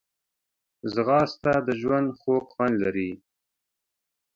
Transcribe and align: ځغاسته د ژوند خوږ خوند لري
ځغاسته 0.93 1.53
د 1.67 1.69
ژوند 1.81 2.07
خوږ 2.19 2.43
خوند 2.53 2.75
لري 2.83 3.11